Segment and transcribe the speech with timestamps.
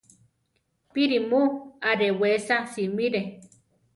[0.93, 1.41] ¡Píri mu
[1.89, 3.21] arewesa simire!